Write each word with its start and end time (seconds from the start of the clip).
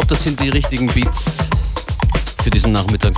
Glaube, 0.00 0.14
das 0.14 0.22
sind 0.22 0.40
die 0.40 0.48
richtigen 0.48 0.86
Beats 0.86 1.36
für 2.42 2.48
diesen 2.48 2.72
Nachmittag. 2.72 3.12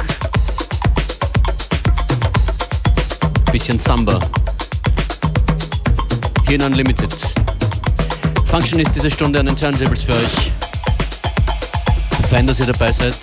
Bisschen 3.52 3.78
Samba. 3.78 4.18
Hier 6.44 6.56
in 6.56 6.62
Unlimited. 6.62 7.14
Function 8.46 8.80
ist 8.80 8.96
diese 8.96 9.12
Stunde 9.12 9.38
an 9.38 9.46
den 9.46 9.54
Turntables 9.54 10.02
für 10.02 10.12
euch. 10.12 10.50
Fein, 12.28 12.48
dass 12.48 12.58
ihr 12.58 12.66
dabei 12.66 12.90
seid. 12.90 13.16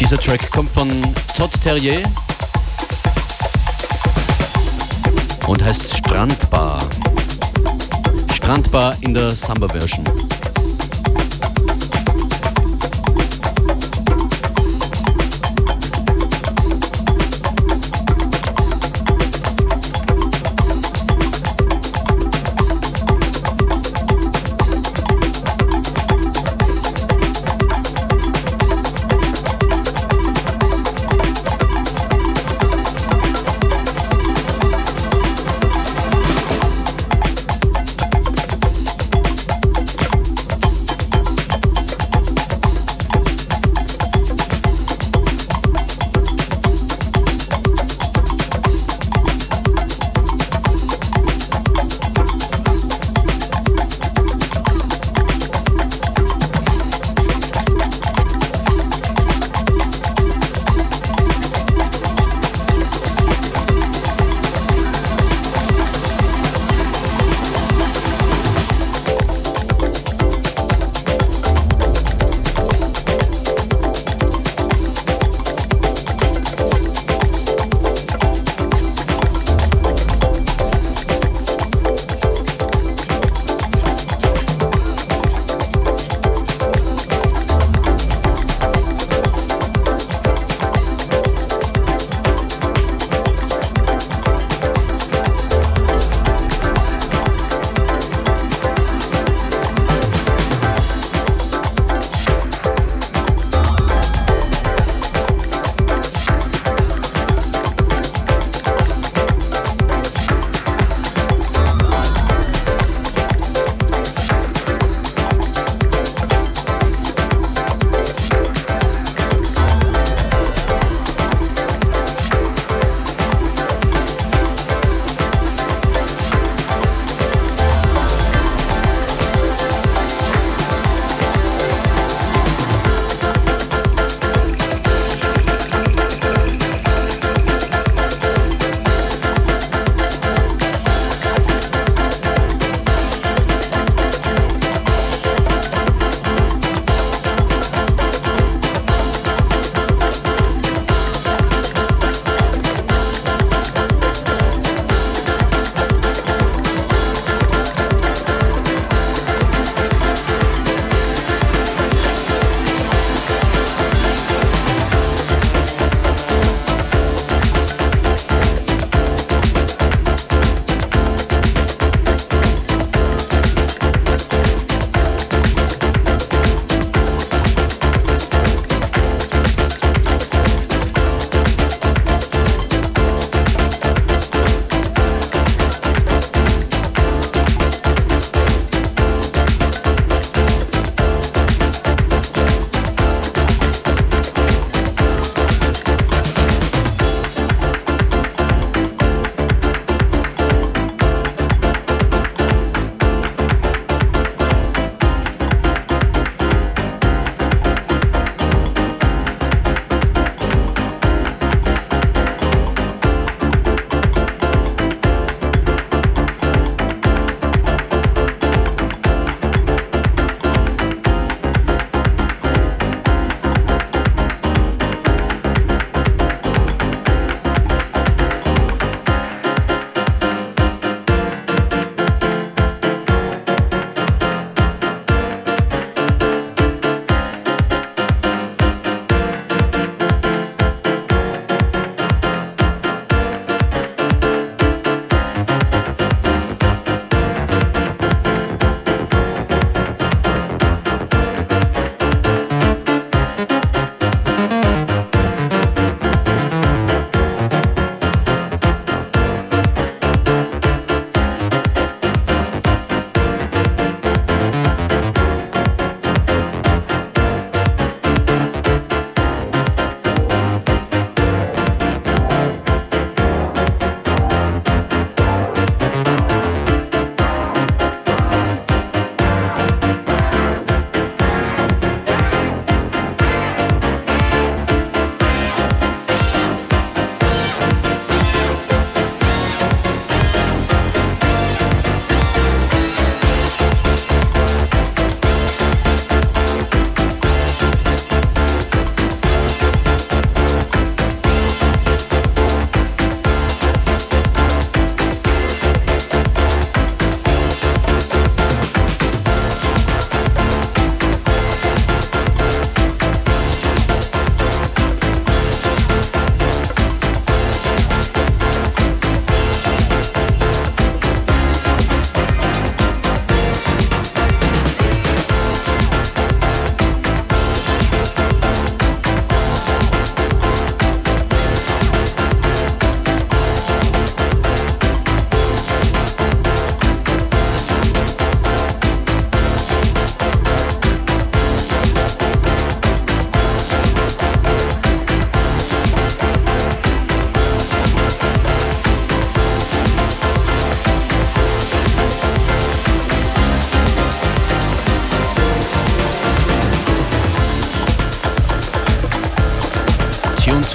Dieser 0.00 0.18
Track 0.18 0.50
kommt 0.50 0.70
von 0.70 0.88
Todd 1.36 1.50
Terrier 1.62 2.02
und 5.46 5.64
heißt 5.64 5.96
Strandbar. 5.96 6.78
Strandbar 8.32 8.94
in 9.00 9.14
der 9.14 9.30
Samba-Version. 9.30 10.25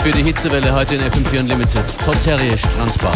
Für 0.01 0.11
die 0.11 0.23
Hitzewelle 0.23 0.73
heute 0.73 0.95
in 0.95 1.01
FM4 1.01 1.41
Unlimited. 1.41 1.83
Todd 2.03 2.17
Terry 2.23 2.57
Strandbar. 2.57 3.13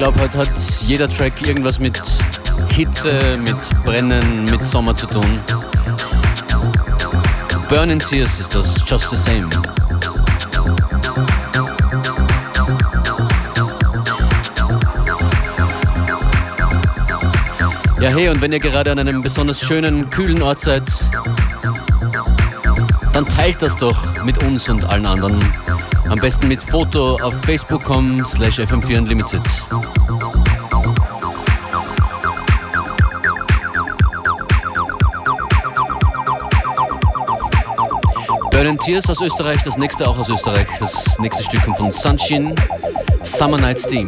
Hat 0.00 0.48
jeder 0.86 1.08
Track 1.08 1.46
irgendwas 1.46 1.78
mit 1.78 2.02
Hitze, 2.68 3.38
mit 3.38 3.84
Brennen, 3.84 4.44
mit 4.46 4.64
Sommer 4.64 4.94
zu 4.94 5.06
tun. 5.06 5.38
Burning 7.68 7.98
Tears 7.98 8.40
ist 8.40 8.54
das, 8.54 8.74
just 8.86 9.10
the 9.10 9.16
same. 9.16 9.48
Ja, 18.00 18.10
hey, 18.10 18.28
und 18.28 18.40
wenn 18.42 18.52
ihr 18.52 18.60
gerade 18.60 18.90
an 18.90 18.98
einem 18.98 19.22
besonders 19.22 19.60
schönen, 19.60 20.10
kühlen 20.10 20.42
Ort 20.42 20.60
seid, 20.60 20.84
dann 23.12 23.26
teilt 23.28 23.62
das 23.62 23.76
doch 23.76 24.24
mit 24.24 24.42
uns 24.42 24.68
und 24.68 24.84
allen 24.84 25.06
anderen. 25.06 25.40
Am 26.14 26.20
besten 26.20 26.46
mit 26.46 26.62
Foto 26.62 27.16
auf 27.22 27.34
facebook.com 27.44 28.24
slash 28.24 28.60
fm4 28.60 28.98
unlimited. 28.98 29.42
Burning 38.52 38.78
Tears 38.78 39.10
aus 39.10 39.20
Österreich, 39.22 39.60
das 39.64 39.76
nächste 39.76 40.08
auch 40.08 40.16
aus 40.16 40.28
Österreich. 40.28 40.68
Das 40.78 41.18
nächste 41.18 41.42
Stück 41.42 41.64
kommt 41.64 41.78
von 41.78 41.90
Sunshine, 41.90 42.54
Summer 43.24 43.58
Night 43.58 43.80
Steam. 43.80 44.06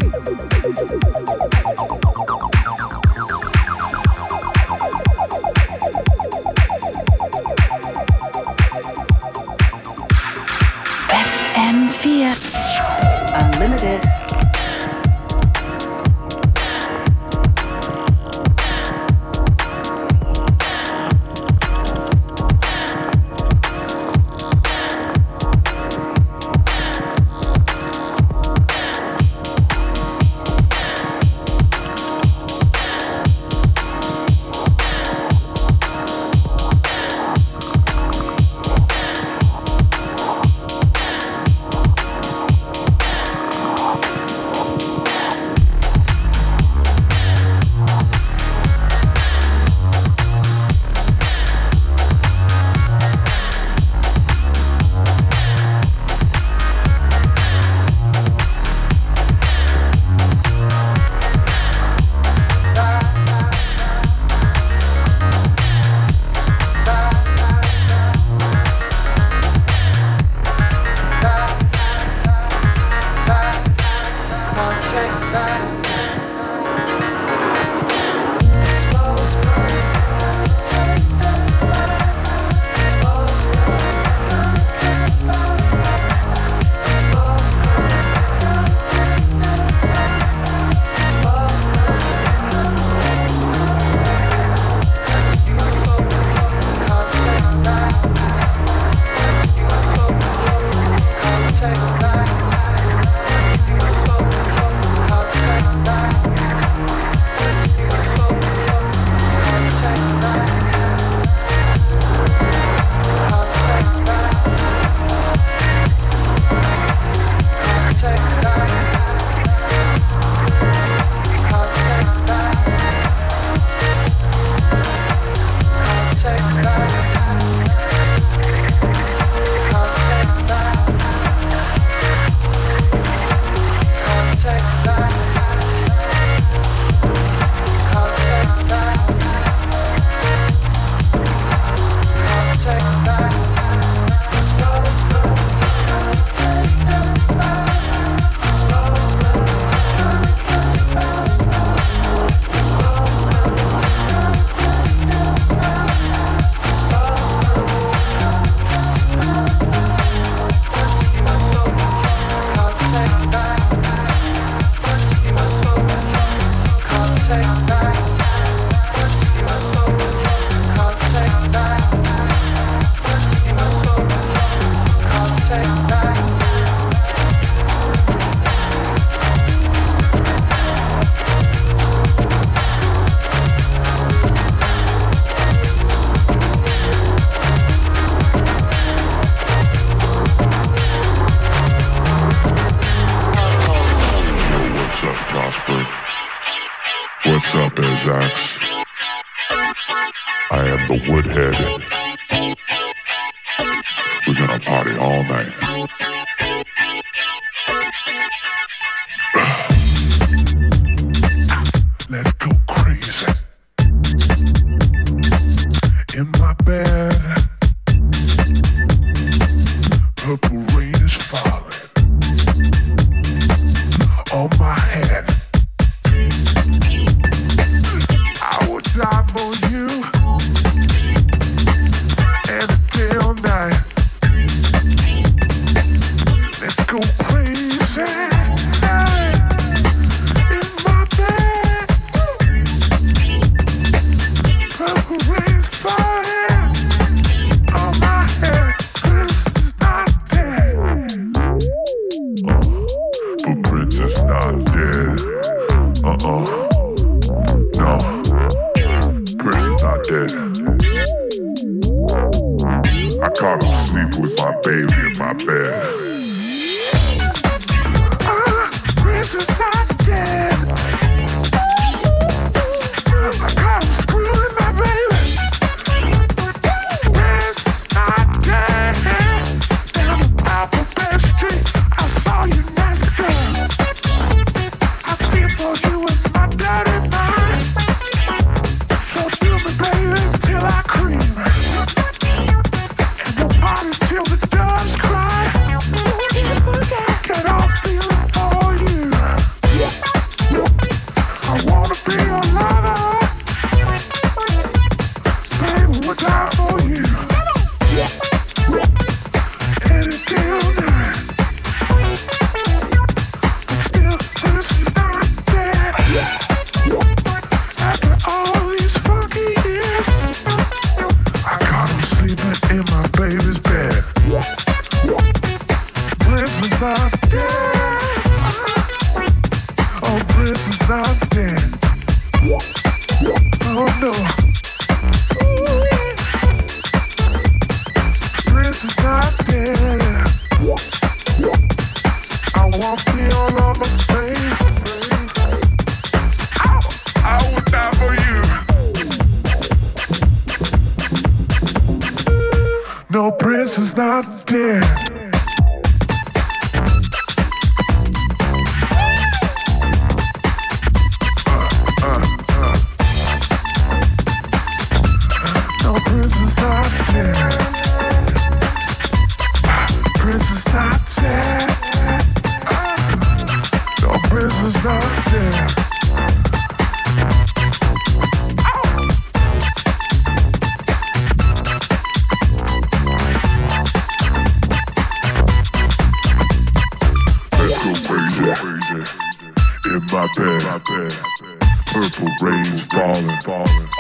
baby 264.63 264.93
in 265.07 265.19
my 265.19 265.33
bed. 265.33 266.26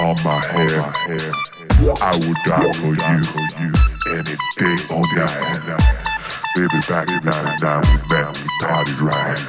on 0.07 0.16
my 0.23 0.38
hair. 0.55 0.87
I 1.99 2.14
would 2.14 2.38
die 2.47 2.73
for 2.79 2.95
you, 2.95 3.23
any 4.14 4.37
day 4.55 4.79
or 4.95 5.03
night. 5.19 5.59
Baby, 6.55 6.79
back 6.87 7.11
in 7.11 7.25
99, 7.27 7.83
we 7.83 7.99
met, 8.14 8.31
we 8.38 8.47
partied 8.62 9.01
right. 9.03 9.40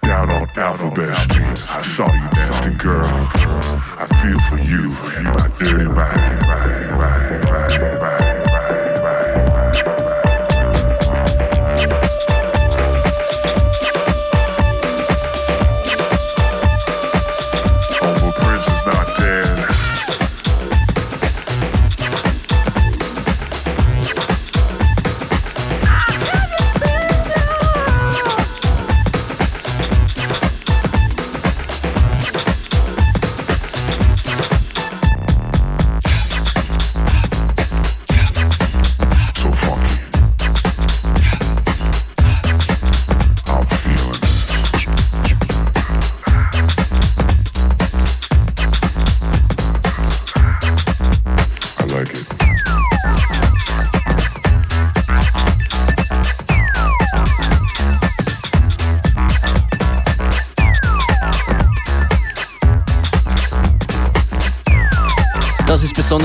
Down 0.00 0.30
on 0.30 0.48
Alphabet 0.56 1.14
Street, 1.16 1.60
I 1.70 1.82
saw 1.82 2.10
you, 2.10 2.28
nasty 2.32 2.70
girl. 2.76 3.04
I 3.04 4.06
feel 4.22 4.40
for 4.48 4.56
you 4.56 4.64
you 4.64 5.24
my 5.24 5.48
dirty 5.58 5.88
mind. 5.88 7.53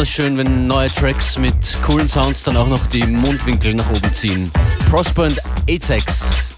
schön, 0.09 0.37
wenn 0.37 0.67
neue 0.67 0.89
Tracks 0.89 1.37
mit 1.37 1.53
coolen 1.83 2.09
Sounds 2.09 2.43
dann 2.43 2.57
auch 2.57 2.67
noch 2.67 2.85
die 2.87 3.05
Mundwinkel 3.05 3.73
nach 3.75 3.89
oben 3.89 4.13
ziehen. 4.13 4.51
Prosper 4.89 5.23
and 5.23 5.39
Atex. 5.69 6.55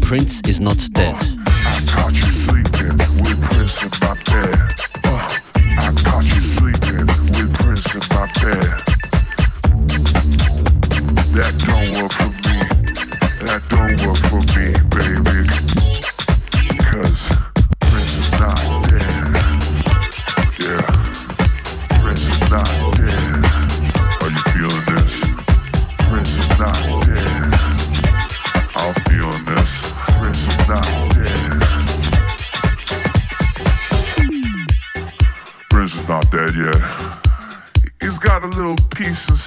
Prince 0.00 0.42
is 0.46 0.60
not 0.60 0.76
dead. 0.96 1.41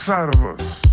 alcançar-vos. 0.07 0.84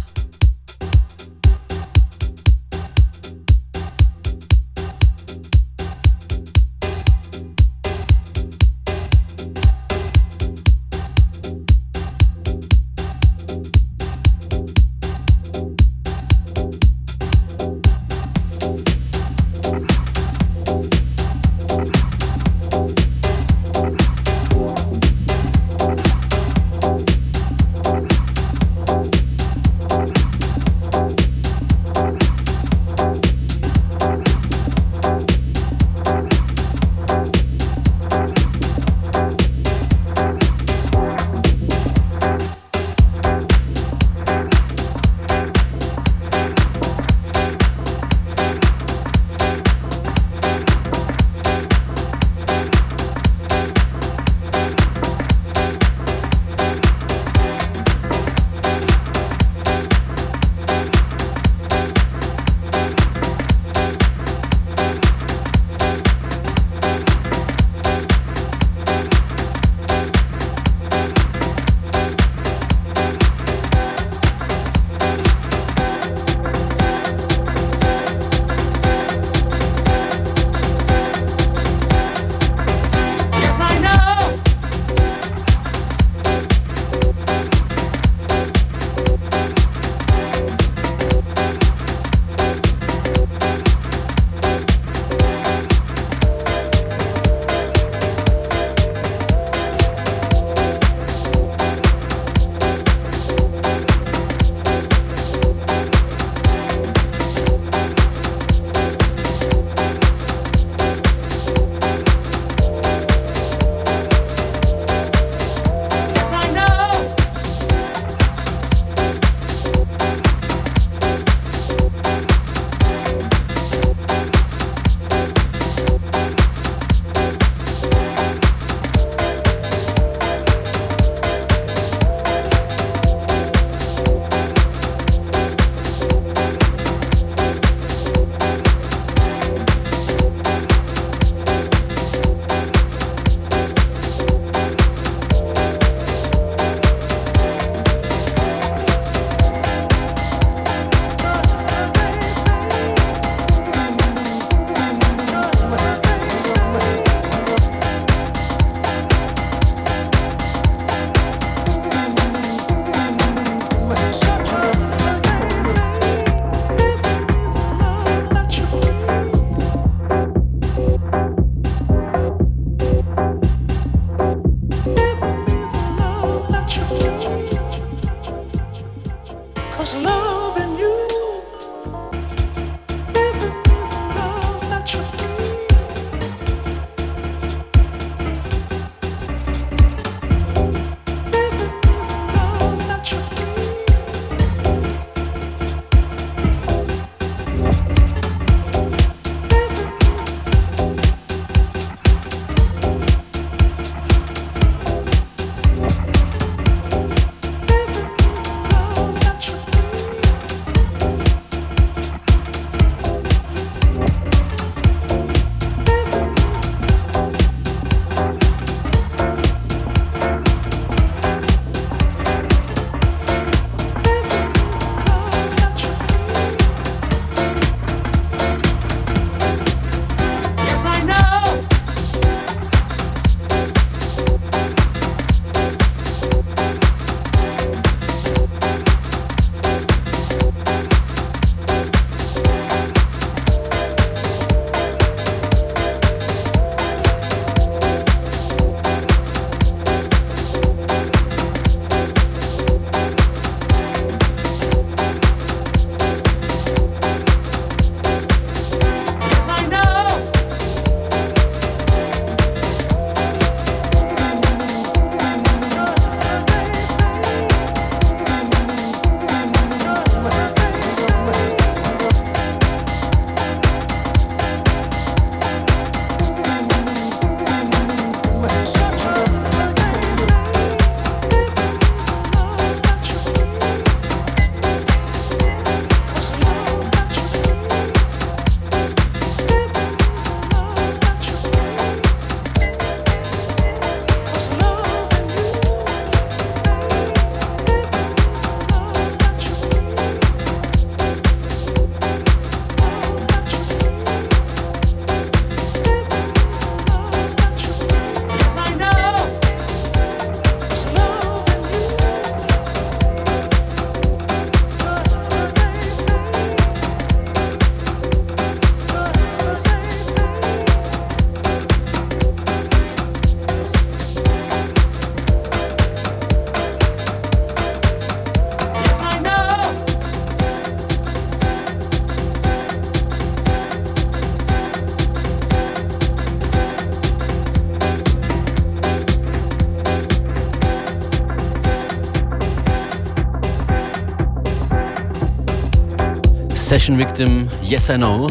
Session 346.92 346.98
Victim, 346.98 347.48
Yes 347.62 347.88
I 347.88 347.96
Know. 347.96 348.26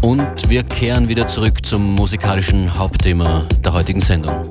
Und 0.00 0.48
wir 0.48 0.62
kehren 0.64 1.08
wieder 1.08 1.28
zurück 1.28 1.64
zum 1.64 1.94
musikalischen 1.94 2.78
Hauptthema 2.78 3.46
der 3.64 3.72
heutigen 3.72 4.00
Sendung. 4.00 4.48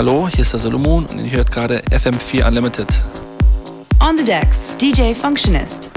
Hallo, 0.00 0.30
hier 0.30 0.40
ist 0.40 0.54
der 0.54 0.60
Solomon 0.60 1.04
und 1.04 1.26
ihr 1.26 1.30
hört 1.30 1.52
gerade 1.52 1.82
FM4 1.90 2.48
Unlimited. 2.48 2.88
On 4.00 4.16
the 4.16 4.24
decks, 4.24 4.74
DJ 4.80 5.12
Functionist. 5.12 5.90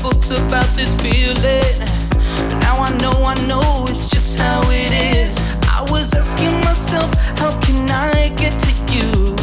folks 0.00 0.30
about 0.30 0.66
this 0.74 0.94
feeling. 0.96 1.78
But 2.48 2.58
now 2.60 2.76
I 2.78 2.90
know, 2.98 3.16
I 3.24 3.34
know 3.46 3.84
it's 3.88 4.10
just 4.10 4.38
how 4.38 4.62
it 4.70 4.92
is. 5.16 5.38
I 5.68 5.82
was 5.90 6.12
asking 6.14 6.54
myself, 6.60 7.12
how 7.38 7.58
can 7.60 7.88
I 7.90 8.32
get 8.36 8.52
to 8.66 8.72
you? 8.94 9.36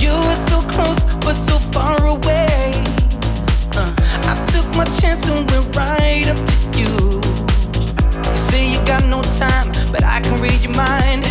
You 0.00 0.12
were 0.26 0.40
so 0.50 0.60
close, 0.74 1.04
but 1.24 1.34
so 1.34 1.58
far 1.72 1.96
away. 2.06 2.72
Uh, 3.76 3.92
I 4.30 4.34
took 4.52 4.66
my 4.76 4.84
chance 5.00 5.28
and 5.28 5.48
went 5.50 5.74
right 5.76 6.26
up 6.28 6.40
to 6.50 6.56
you. 6.78 7.20
You 8.30 8.36
say 8.36 8.72
you 8.72 8.80
got 8.84 9.04
no 9.06 9.22
time, 9.22 9.68
but 9.92 10.04
I 10.04 10.20
can 10.20 10.40
read 10.40 10.60
your 10.62 10.74
mind. 10.74 11.29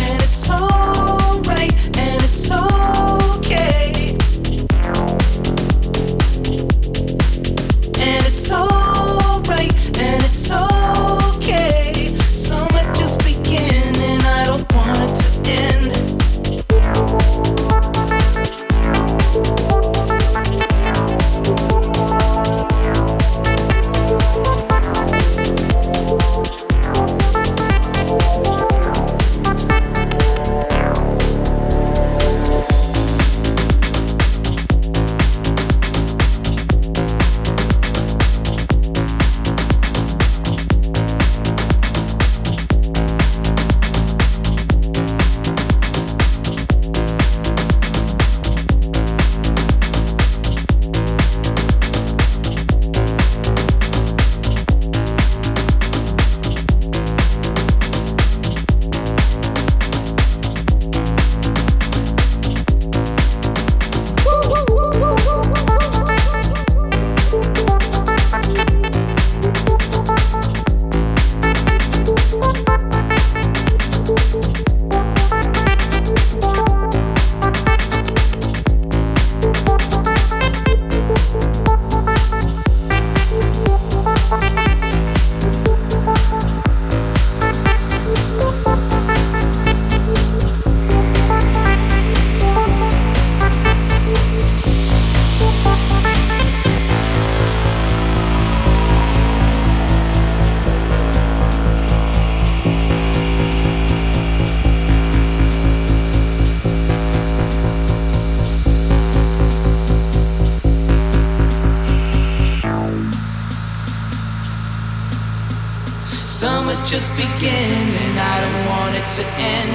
Begin 117.20 117.84
and 118.04 118.16
I 118.18 118.36
don't 118.44 118.62
want 118.72 118.92
it 119.00 119.06
to 119.16 119.24
end. 119.52 119.72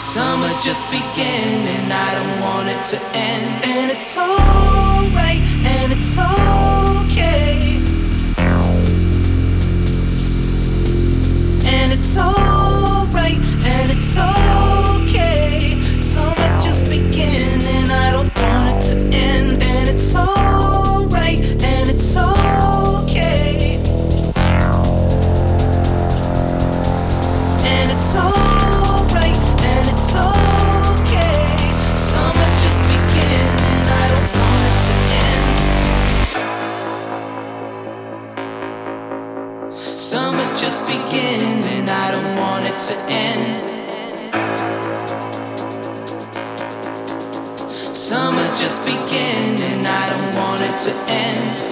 Summer 0.00 0.52
just 0.66 0.84
began 0.90 1.58
and 1.76 1.92
I 1.92 2.10
don't 2.18 2.40
want 2.40 2.68
it 2.74 2.82
to 2.92 2.98
end. 3.12 3.64
And 3.72 3.90
it's 3.94 4.16
alright 4.16 5.42
and 5.74 5.92
it's 5.92 6.16
okay. 6.16 7.56
And 11.74 11.92
it's 11.92 12.16
alright 12.16 12.45
to 50.86 50.92
end. 51.10 51.65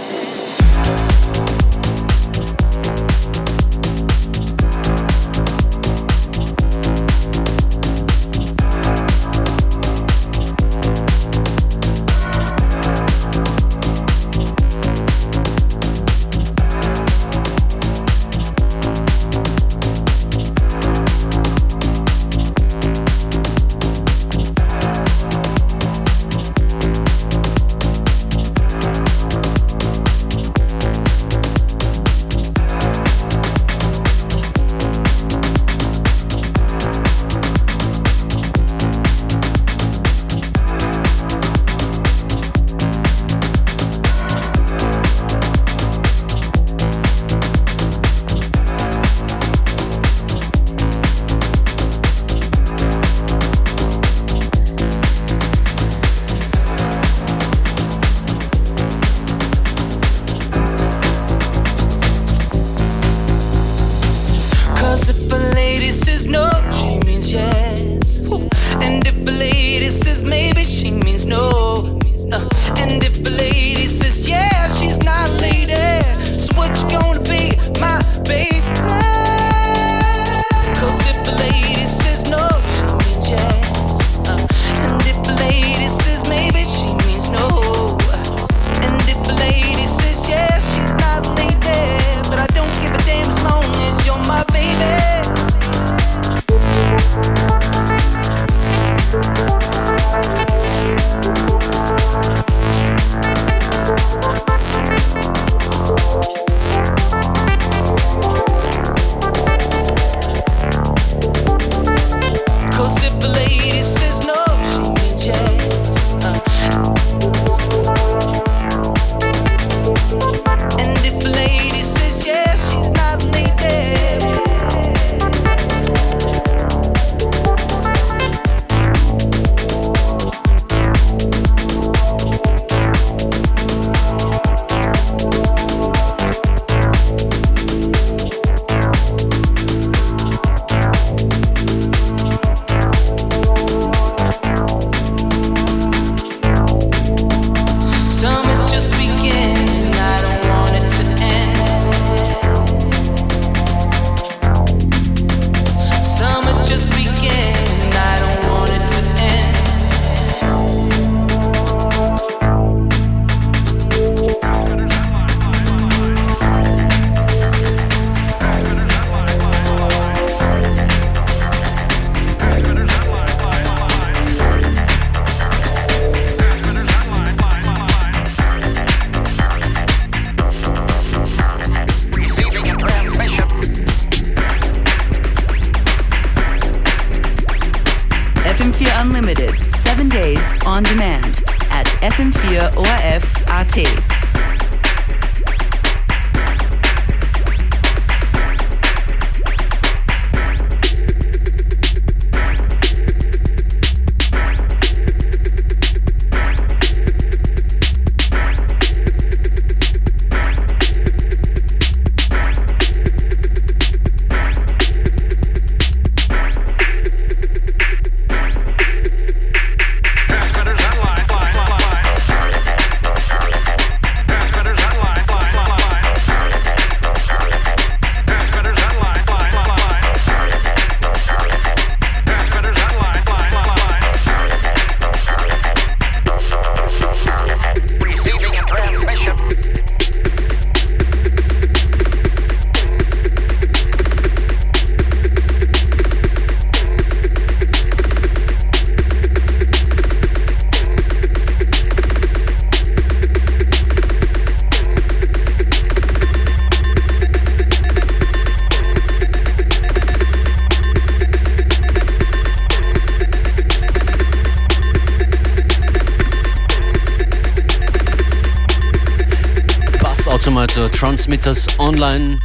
Transmitters 271.25 271.66
online. 271.79 272.39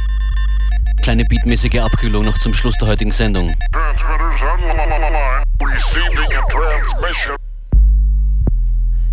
Kleine 1.02 1.26
beatmäßige 1.26 1.80
Abkühlung 1.80 2.24
noch 2.24 2.38
zum 2.38 2.54
Schluss 2.54 2.78
der 2.78 2.88
heutigen 2.88 3.12
Sendung. 3.12 3.54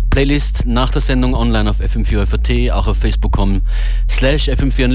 Playlist 0.08 0.64
nach 0.64 0.90
der 0.90 1.02
Sendung 1.02 1.34
online 1.34 1.68
auf 1.68 1.80
fm4 1.80 2.70
auch 2.72 2.88
auf 2.88 2.96
facebook.com 2.96 3.60
slash 4.08 4.48
fm4 4.48 4.88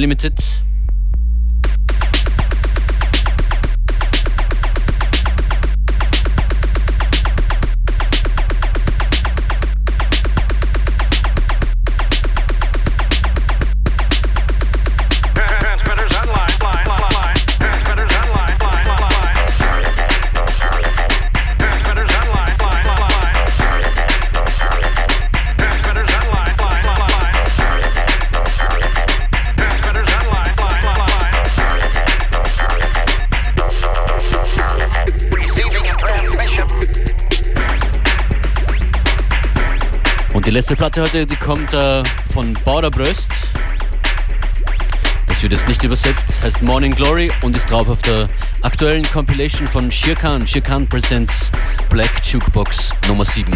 Und 40.43 40.47
die 40.47 40.51
letzte 40.51 40.75
Platte 40.75 41.01
heute, 41.01 41.25
die 41.25 41.37
kommt 41.37 41.71
äh, 41.71 42.03
von 42.33 42.51
Borderbröst. 42.65 43.29
Das 45.25 45.41
wird 45.41 45.53
jetzt 45.53 45.69
nicht 45.69 45.81
übersetzt, 45.83 46.43
heißt 46.43 46.61
Morning 46.61 46.93
Glory 46.93 47.31
und 47.43 47.55
ist 47.55 47.71
drauf 47.71 47.87
auf 47.87 48.01
der 48.01 48.27
aktuellen 48.61 49.09
Compilation 49.09 49.65
von 49.65 49.89
Shirkan. 49.89 50.45
Shirkan 50.45 50.85
Presents 50.89 51.49
Black 51.89 52.11
Jukebox 52.25 52.89
Nummer 53.07 53.23
7. 53.23 53.53